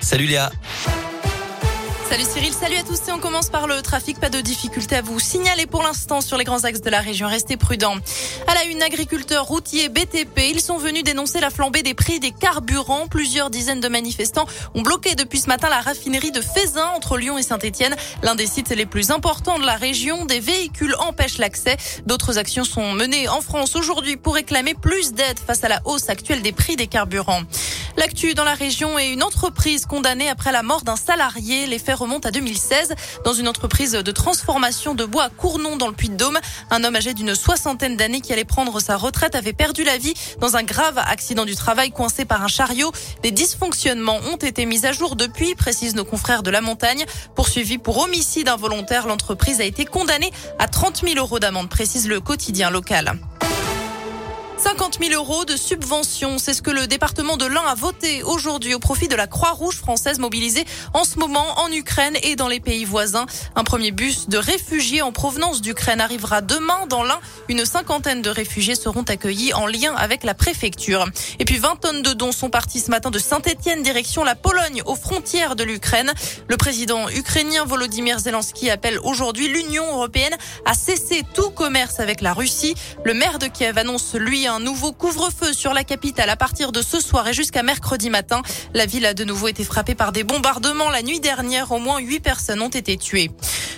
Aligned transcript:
Salut 0.00 0.26
Léa. 0.26 0.50
Salut 2.08 2.24
Cyril, 2.24 2.54
salut 2.54 2.76
à 2.76 2.82
tous 2.84 3.06
et 3.06 3.12
on 3.12 3.18
commence 3.18 3.50
par 3.50 3.66
le 3.66 3.82
trafic. 3.82 4.18
Pas 4.18 4.30
de 4.30 4.40
difficulté 4.40 4.96
à 4.96 5.02
vous 5.02 5.20
signaler 5.20 5.66
pour 5.66 5.82
l'instant 5.82 6.22
sur 6.22 6.38
les 6.38 6.44
grands 6.44 6.64
axes 6.64 6.80
de 6.80 6.88
la 6.88 7.00
région. 7.00 7.28
Restez 7.28 7.58
prudents. 7.58 7.96
À 8.46 8.54
la 8.54 8.64
une, 8.64 8.82
agriculteurs, 8.82 9.44
routiers, 9.44 9.90
BTP, 9.90 10.38
ils 10.52 10.60
sont 10.62 10.78
venus 10.78 11.04
dénoncer 11.04 11.38
la 11.40 11.50
flambée 11.50 11.82
des 11.82 11.92
prix 11.92 12.18
des 12.18 12.30
carburants. 12.30 13.08
Plusieurs 13.08 13.50
dizaines 13.50 13.80
de 13.80 13.88
manifestants 13.88 14.46
ont 14.74 14.80
bloqué 14.80 15.16
depuis 15.16 15.38
ce 15.38 15.48
matin 15.48 15.68
la 15.68 15.80
raffinerie 15.80 16.30
de 16.30 16.40
Fézin 16.40 16.86
entre 16.96 17.18
Lyon 17.18 17.36
et 17.36 17.42
Saint-Etienne. 17.42 17.94
L'un 18.22 18.36
des 18.36 18.46
sites 18.46 18.70
les 18.70 18.86
plus 18.86 19.10
importants 19.10 19.58
de 19.58 19.66
la 19.66 19.76
région. 19.76 20.24
Des 20.24 20.40
véhicules 20.40 20.94
empêchent 21.00 21.38
l'accès. 21.38 21.76
D'autres 22.06 22.38
actions 22.38 22.64
sont 22.64 22.94
menées 22.94 23.28
en 23.28 23.42
France 23.42 23.76
aujourd'hui 23.76 24.16
pour 24.16 24.34
réclamer 24.34 24.72
plus 24.72 25.12
d'aide 25.12 25.38
face 25.38 25.62
à 25.62 25.68
la 25.68 25.82
hausse 25.84 26.08
actuelle 26.08 26.40
des 26.40 26.52
prix 26.52 26.76
des 26.76 26.86
carburants. 26.86 27.42
L'actu 27.98 28.34
dans 28.34 28.44
la 28.44 28.54
région 28.54 28.96
est 28.96 29.12
une 29.12 29.24
entreprise 29.24 29.84
condamnée 29.84 30.28
après 30.28 30.52
la 30.52 30.62
mort 30.62 30.82
d'un 30.82 30.94
salarié. 30.94 31.66
Les 31.66 31.80
faits 31.80 31.96
remontent 31.96 32.28
à 32.28 32.30
2016 32.30 32.94
dans 33.24 33.32
une 33.32 33.48
entreprise 33.48 33.90
de 33.90 34.12
transformation 34.12 34.94
de 34.94 35.04
bois 35.04 35.24
à 35.24 35.30
Cournon 35.30 35.76
dans 35.76 35.88
le 35.88 35.94
Puy-de-Dôme. 35.94 36.38
Un 36.70 36.84
homme 36.84 36.94
âgé 36.94 37.12
d'une 37.12 37.34
soixantaine 37.34 37.96
d'années 37.96 38.20
qui 38.20 38.32
allait 38.32 38.44
prendre 38.44 38.78
sa 38.78 38.96
retraite 38.96 39.34
avait 39.34 39.52
perdu 39.52 39.82
la 39.82 39.98
vie 39.98 40.14
dans 40.38 40.56
un 40.56 40.62
grave 40.62 40.96
accident 40.96 41.44
du 41.44 41.56
travail 41.56 41.90
coincé 41.90 42.24
par 42.24 42.44
un 42.44 42.46
chariot. 42.46 42.92
Des 43.24 43.32
dysfonctionnements 43.32 44.20
ont 44.32 44.36
été 44.36 44.64
mis 44.64 44.86
à 44.86 44.92
jour 44.92 45.16
depuis, 45.16 45.56
précisent 45.56 45.96
nos 45.96 46.04
confrères 46.04 46.44
de 46.44 46.52
la 46.52 46.60
montagne. 46.60 47.04
Poursuivi 47.34 47.78
pour 47.78 47.98
homicide 47.98 48.48
involontaire, 48.48 49.08
l'entreprise 49.08 49.60
a 49.60 49.64
été 49.64 49.84
condamnée 49.84 50.30
à 50.60 50.68
30 50.68 51.02
000 51.04 51.18
euros 51.18 51.40
d'amende, 51.40 51.68
précise 51.68 52.06
le 52.06 52.20
quotidien 52.20 52.70
local. 52.70 53.18
50 54.58 54.98
000 55.00 55.14
euros 55.14 55.44
de 55.44 55.56
subvention, 55.56 56.38
c'est 56.38 56.52
ce 56.52 56.62
que 56.62 56.72
le 56.72 56.88
département 56.88 57.36
de 57.36 57.46
l'Ain 57.46 57.62
a 57.64 57.76
voté 57.76 58.24
aujourd'hui 58.24 58.74
au 58.74 58.80
profit 58.80 59.06
de 59.06 59.14
la 59.14 59.28
Croix-Rouge 59.28 59.76
française 59.76 60.18
mobilisée 60.18 60.64
en 60.94 61.04
ce 61.04 61.16
moment 61.20 61.60
en 61.60 61.70
Ukraine 61.70 62.16
et 62.24 62.34
dans 62.34 62.48
les 62.48 62.58
pays 62.58 62.84
voisins. 62.84 63.26
Un 63.54 63.62
premier 63.62 63.92
bus 63.92 64.28
de 64.28 64.36
réfugiés 64.36 65.00
en 65.00 65.12
provenance 65.12 65.60
d'Ukraine 65.60 66.00
arrivera 66.00 66.40
demain 66.40 66.86
dans 66.88 67.04
l'Ain. 67.04 67.20
Une 67.48 67.64
cinquantaine 67.64 68.20
de 68.20 68.30
réfugiés 68.30 68.74
seront 68.74 69.02
accueillis 69.02 69.54
en 69.54 69.68
lien 69.68 69.94
avec 69.94 70.24
la 70.24 70.34
préfecture. 70.34 71.06
Et 71.38 71.44
puis 71.44 71.58
20 71.58 71.76
tonnes 71.76 72.02
de 72.02 72.12
dons 72.12 72.32
sont 72.32 72.50
partis 72.50 72.80
ce 72.80 72.90
matin 72.90 73.12
de 73.12 73.18
Saint-Etienne 73.20 73.84
direction 73.84 74.24
la 74.24 74.34
Pologne 74.34 74.82
aux 74.86 74.96
frontières 74.96 75.54
de 75.54 75.62
l'Ukraine. 75.62 76.12
Le 76.48 76.56
président 76.56 77.08
ukrainien 77.10 77.64
Volodymyr 77.64 78.18
Zelensky 78.18 78.70
appelle 78.70 78.98
aujourd'hui 79.04 79.46
l'Union 79.46 79.86
européenne 79.92 80.36
à 80.64 80.74
cesser 80.74 81.22
tout 81.32 81.50
commerce 81.50 82.00
avec 82.00 82.22
la 82.22 82.32
Russie. 82.32 82.74
Le 83.04 83.14
maire 83.14 83.38
de 83.38 83.46
Kiev 83.46 83.78
annonce 83.78 84.14
lui 84.14 84.47
un 84.48 84.60
nouveau 84.60 84.92
couvre-feu 84.92 85.52
sur 85.52 85.74
la 85.74 85.84
capitale 85.84 86.30
à 86.30 86.36
partir 86.36 86.72
de 86.72 86.82
ce 86.82 87.00
soir 87.00 87.28
et 87.28 87.32
jusqu'à 87.32 87.62
mercredi 87.62 88.10
matin. 88.10 88.42
La 88.74 88.86
ville 88.86 89.06
a 89.06 89.14
de 89.14 89.24
nouveau 89.24 89.48
été 89.48 89.64
frappée 89.64 89.94
par 89.94 90.12
des 90.12 90.24
bombardements. 90.24 90.90
La 90.90 91.02
nuit 91.02 91.20
dernière, 91.20 91.70
au 91.72 91.78
moins 91.78 91.98
huit 91.98 92.20
personnes 92.20 92.60
ont 92.62 92.68
été 92.68 92.96
tuées. 92.96 93.30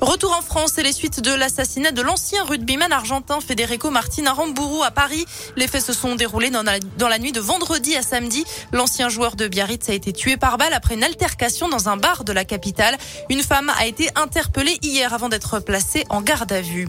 Retour 0.00 0.36
en 0.36 0.42
France 0.42 0.78
et 0.78 0.82
les 0.82 0.92
suites 0.92 1.20
de 1.20 1.32
l'assassinat 1.32 1.92
de 1.92 2.02
l'ancien 2.02 2.42
rugbyman 2.42 2.90
argentin 2.90 3.40
Federico 3.40 3.90
Martin 3.90 4.26
Aramburu 4.26 4.82
à 4.82 4.90
Paris. 4.90 5.24
Les 5.56 5.68
faits 5.68 5.84
se 5.84 5.92
sont 5.92 6.16
déroulés 6.16 6.50
dans 6.50 7.08
la 7.08 7.18
nuit 7.18 7.30
de 7.30 7.40
vendredi 7.40 7.94
à 7.94 8.02
samedi. 8.02 8.44
L'ancien 8.72 9.08
joueur 9.08 9.36
de 9.36 9.46
Biarritz 9.46 9.88
a 9.88 9.92
été 9.92 10.12
tué 10.12 10.36
par 10.36 10.58
balle 10.58 10.72
après 10.72 10.94
une 10.94 11.04
altercation 11.04 11.68
dans 11.68 11.88
un 11.88 11.96
bar 11.96 12.24
de 12.24 12.32
la 12.32 12.44
capitale. 12.44 12.96
Une 13.30 13.42
femme 13.42 13.70
a 13.78 13.86
été 13.86 14.08
interpellée 14.16 14.76
hier 14.82 15.14
avant 15.14 15.28
d'être 15.28 15.60
placée 15.60 16.04
en 16.08 16.20
garde 16.20 16.50
à 16.50 16.62
vue. 16.62 16.88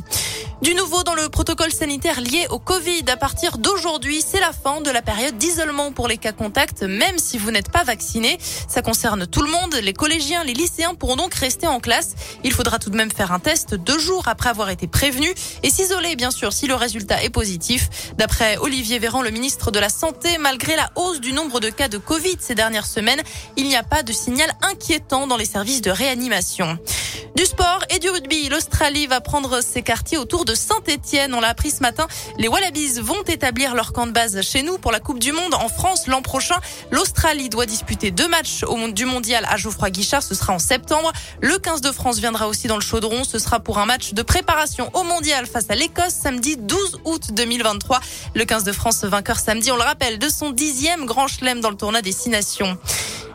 Du 0.62 0.76
nouveau 0.76 1.04
dans 1.04 1.14
le 1.14 1.28
protocole 1.28 1.72
sanitaire 1.72 2.22
lié 2.22 2.48
au 2.50 2.58
Covid. 2.58 3.04
À 3.12 3.18
partir 3.18 3.58
d'aujourd'hui, 3.58 4.24
c'est 4.26 4.40
la 4.40 4.54
fin 4.54 4.80
de 4.80 4.90
la 4.90 5.02
période 5.02 5.38
d'isolement 5.38 5.92
pour 5.92 6.08
les 6.08 6.18
cas 6.18 6.32
contacts, 6.32 6.84
même 6.84 7.18
si 7.18 7.38
vous 7.38 7.52
n'êtes 7.52 7.70
pas 7.70 7.84
vacciné. 7.84 8.38
Ça 8.68 8.82
concerne 8.82 9.28
tout 9.28 9.42
le 9.42 9.52
monde. 9.52 9.76
Les 9.82 9.92
collégiens, 9.92 10.44
les 10.46 10.54
lycéens 10.54 10.96
pourront 10.96 11.18
donc 11.18 11.34
rester 11.34 11.68
en 11.68 11.80
classe. 11.80 12.16
Il 12.46 12.54
faudra 12.54 12.80
tout 12.80 12.90
de 12.90 12.96
même 12.96 13.12
faire 13.12 13.34
un 13.34 13.40
test 13.40 13.76
deux 13.76 14.00
jours 14.00 14.28
après 14.28 14.50
avoir 14.50 14.70
été 14.70 14.88
prévenu 14.88 15.34
et 15.64 15.70
s'isoler, 15.70 16.16
bien 16.16 16.32
sûr, 16.32 16.54
si 16.54 16.66
le 16.68 16.76
résultat 16.76 17.22
est 17.24 17.30
positif. 17.30 18.14
D'après 18.18 18.58
Olivier 18.58 19.00
Véran, 19.00 19.22
le 19.22 19.32
ministre 19.32 19.70
de 19.70 19.80
la 19.80 19.90
Santé, 19.90 20.38
malgré 20.38 20.78
la 20.78 20.92
hausse 20.96 21.20
du 21.20 21.34
nombre 21.34 21.60
de 21.60 21.70
cas 21.70 21.90
de 21.90 21.98
Covid 21.98 22.38
ces 22.40 22.56
dernières 22.56 22.88
semaines, 22.88 23.22
il 23.58 23.68
n'y 23.68 23.76
a 23.76 23.84
pas 23.84 24.04
de 24.04 24.14
signal 24.14 24.50
inquiétant 24.62 25.28
dans 25.28 25.38
les 25.38 25.46
services 25.46 25.82
de 25.82 25.92
réanimation. 25.92 26.78
Du 27.36 27.46
sport 27.46 27.80
et 27.90 28.00
du 28.00 28.10
rugby. 28.10 28.50
L'Australie 28.50 29.08
va 29.08 29.22
prendre 29.22 29.62
ses 29.62 29.82
quartiers 29.82 30.18
autour 30.18 30.46
de 30.46 30.54
Saint-Etienne. 30.54 31.34
On 31.34 31.42
l'a 31.42 31.50
appris 31.50 31.72
ce 31.72 31.82
matin. 31.82 32.08
Les 32.38 32.48
Wallabies 32.48 33.00
vont 33.00 33.22
établir 33.24 33.76
leur 33.76 33.94
camp 33.94 34.06
de 34.06 34.12
base 34.12 34.40
chez 34.42 34.62
nous 34.64 34.78
pour 34.78 34.92
la 34.92 35.00
Coupe 35.00 35.20
du 35.20 35.32
Monde 35.32 35.54
en 35.54 35.68
France 35.68 36.08
l'an 36.08 36.22
prochain. 36.22 36.56
L'Australie 36.92 37.50
doit 37.50 37.66
disputer 37.66 38.12
deux 38.12 38.28
matchs 38.28 38.64
au 38.64 38.76
monde 38.76 38.94
du 38.94 39.06
mondial 39.06 39.46
à 39.50 39.58
Geoffroy 39.58 39.90
Guichard. 39.90 40.24
Ce 40.24 40.36
sera 40.36 40.54
en 40.54 40.60
septembre. 40.60 41.12
Le 41.42 41.58
15 41.58 41.82
de 41.82 41.92
France 41.92 42.20
viendra 42.20 42.48
aussi 42.48 42.68
dans 42.68 42.78
le 42.78 42.82
chaudron. 42.82 43.24
Ce 43.24 43.40
sera 43.40 43.60
pour 43.60 43.80
un 43.80 43.86
match 43.86 44.14
de 44.14 44.22
préparation 44.22 44.90
au 44.94 45.04
mondial 45.04 45.46
face 45.46 45.70
à 45.70 45.76
l'Écosse 45.76 46.14
samedi 46.14 46.58
12 46.58 47.02
août 47.06 47.34
2023. 47.34 48.00
Le 48.36 48.46
15 48.46 48.64
de 48.64 48.72
France 48.72 49.04
vainqueur 49.04 49.40
samedi, 49.40 49.72
on 49.72 49.76
le 49.76 49.84
rappelle, 49.84 50.20
de 50.20 50.30
son 50.30 50.52
dixième 50.52 51.06
grand 51.06 51.28
chelem 51.28 51.62
dans 51.62 51.70
le 51.70 51.78
tournoi 51.78 52.02
des 52.02 52.12
six 52.12 52.30
nations. 52.30 52.78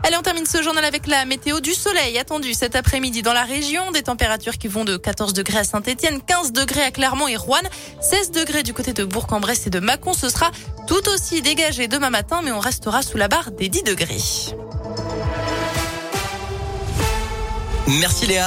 Allez, 0.04 0.16
on 0.16 0.22
termine 0.22 0.46
ce 0.46 0.62
journal 0.62 0.84
avec 0.84 1.06
la 1.06 1.24
météo 1.24 1.60
du 1.60 1.74
soleil 1.74 2.18
attendu 2.18 2.54
cet 2.54 2.76
après-midi 2.76 3.22
dans 3.22 3.32
la 3.32 3.42
région. 3.42 3.90
Des 3.90 4.02
températures 4.02 4.56
qui 4.56 4.68
vont 4.68 4.84
de 4.84 4.96
14 4.96 5.32
degrés 5.32 5.58
à 5.58 5.64
Saint-Etienne, 5.64 6.20
15 6.22 6.52
degrés 6.52 6.82
à 6.82 6.90
Clermont 6.90 7.26
et 7.26 7.36
Rouen, 7.36 7.58
16 8.00 8.30
degrés 8.30 8.62
du 8.62 8.72
côté 8.72 8.92
de 8.92 9.04
Bourg-en-Bresse 9.04 9.66
et 9.66 9.70
de 9.70 9.80
Mâcon. 9.80 10.14
Ce 10.14 10.28
sera 10.28 10.50
tout 10.86 11.08
aussi 11.08 11.42
dégagé 11.42 11.88
demain 11.88 12.10
matin, 12.10 12.40
mais 12.44 12.52
on 12.52 12.60
restera 12.60 13.02
sous 13.02 13.18
la 13.18 13.28
barre 13.28 13.50
des 13.50 13.68
10 13.68 13.82
degrés. 13.82 14.22
Merci 17.88 18.26
Léa. 18.26 18.46